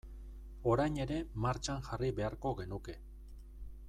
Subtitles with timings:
[0.71, 2.97] Orain ere martxan jarri beharko genuke.